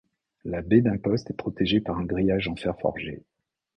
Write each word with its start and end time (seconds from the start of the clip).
La 0.45 0.63
baie 0.63 0.81
d'imposte 0.81 1.29
est 1.29 1.37
protégée 1.37 1.79
par 1.79 1.99
un 1.99 2.05
grillage 2.05 2.47
en 2.47 2.55
fer 2.55 2.73
forgé. 2.79 3.21